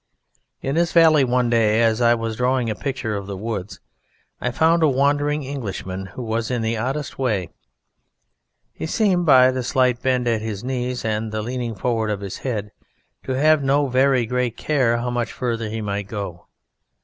In 0.63 0.73
this 0.73 0.93
valley 0.93 1.23
one 1.23 1.47
day 1.51 1.83
as 1.83 2.01
I 2.01 2.15
was 2.15 2.35
drawing 2.37 2.71
a 2.71 2.75
picture 2.75 3.15
of 3.15 3.27
the 3.27 3.37
woods 3.37 3.79
I 4.39 4.49
found 4.49 4.81
a 4.81 4.89
wandering 4.89 5.43
Englishman 5.43 6.07
who 6.07 6.23
was 6.23 6.49
in 6.49 6.63
the 6.63 6.75
oddest 6.75 7.19
way. 7.19 7.51
He 8.73 8.87
seemed 8.87 9.27
by 9.27 9.51
the 9.51 9.61
slight 9.61 10.01
bend 10.01 10.27
at 10.27 10.41
his 10.41 10.63
knees 10.63 11.05
and 11.05 11.31
the 11.31 11.43
leaning 11.43 11.75
forward 11.75 12.09
of 12.09 12.21
his 12.21 12.37
head 12.39 12.71
to 13.25 13.33
have 13.33 13.61
no 13.61 13.85
very 13.85 14.25
great 14.25 14.57
care 14.57 14.97
how 14.97 15.11
much 15.11 15.31
further 15.31 15.69
he 15.69 15.81
might 15.81 16.07
go. 16.07 16.47